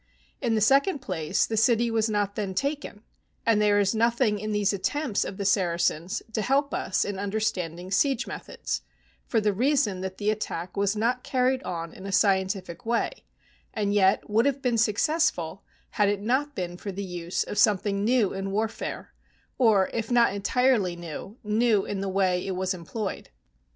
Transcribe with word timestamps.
In 0.41 0.55
the 0.55 0.61
second 0.61 0.97
place, 0.97 1.45
the 1.45 1.55
city 1.55 1.91
was 1.91 2.09
not 2.09 2.33
then 2.33 2.55
taken, 2.55 3.03
and 3.45 3.61
there 3.61 3.77
is 3.79 3.93
nothing 3.93 4.39
in 4.39 4.51
these 4.51 4.73
attempts 4.73 5.23
of 5.23 5.37
the 5.37 5.45
Saracens 5.45 6.23
to 6.33 6.41
help 6.41 6.73
us 6.73 7.05
in 7.05 7.19
understanding 7.19 7.91
siege 7.91 8.25
methods, 8.25 8.81
for 9.27 9.39
the 9.39 9.53
reason 9.53 10.01
that 10.01 10.17
the 10.17 10.31
attack 10.31 10.75
was 10.75 10.95
not 10.95 11.23
carried 11.23 11.61
on 11.61 11.93
in 11.93 12.07
a 12.07 12.11
scientific 12.11 12.83
way 12.83 13.11
and 13.75 13.93
yet 13.93 14.27
would 14.27 14.47
have 14.47 14.59
been 14.63 14.79
successful 14.79 15.61
had 15.91 16.09
it 16.09 16.19
not 16.19 16.55
been 16.55 16.77
for 16.77 16.91
the 16.91 17.03
use 17.03 17.43
of 17.43 17.59
some 17.59 17.77
thing 17.77 18.03
new 18.03 18.33
in 18.33 18.49
warfare, 18.49 19.13
or 19.59 19.87
if 19.93 20.09
not 20.09 20.33
entirely 20.33 20.95
new, 20.95 21.37
new 21.43 21.85
in 21.85 22.01
the 22.01 22.09
way 22.09 22.43
it 22.47 22.55
was 22.55 22.73
employed. 22.73 23.29